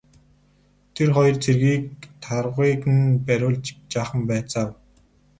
Тэр 0.95 1.09
хоёр 1.15 1.35
цэргийг 1.43 1.85
тарвагыг 2.23 2.83
нь 2.97 3.19
бариулж 3.25 3.65
жаахан 3.91 4.21
байцаав. 4.29 4.69